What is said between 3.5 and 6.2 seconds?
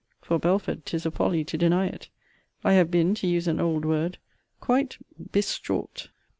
old word, quite bestraught.